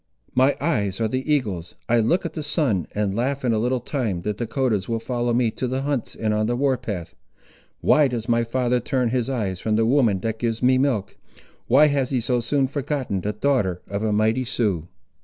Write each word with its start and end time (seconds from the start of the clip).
My 0.33 0.57
eyes 0.59 0.99
are 0.99 1.07
the 1.07 1.31
eagle's. 1.31 1.75
I 1.87 1.99
look 1.99 2.25
at 2.25 2.33
the 2.33 2.41
sun 2.41 2.87
and 2.95 3.15
laugh. 3.15 3.45
In 3.45 3.53
a 3.53 3.59
little 3.59 3.79
time 3.79 4.23
the 4.23 4.33
Dahcotahs 4.33 4.89
will 4.89 4.99
follow 4.99 5.31
me 5.31 5.51
to 5.51 5.67
the 5.67 5.83
hunts 5.83 6.15
and 6.15 6.33
on 6.33 6.47
the 6.47 6.55
war 6.55 6.75
path. 6.75 7.13
Why 7.81 8.07
does 8.07 8.27
my 8.27 8.43
father 8.43 8.79
turn 8.79 9.09
his 9.09 9.29
eyes 9.29 9.59
from 9.59 9.75
the 9.75 9.85
woman 9.85 10.19
that 10.21 10.39
gives 10.39 10.63
me 10.63 10.79
milk? 10.79 11.17
Why 11.67 11.85
has 11.85 12.09
he 12.09 12.19
so 12.19 12.39
soon 12.39 12.65
forgotten 12.67 13.21
the 13.21 13.31
daughter 13.33 13.83
of 13.87 14.01
a 14.01 14.11
mighty 14.11 14.43
Sioux?" 14.43 14.87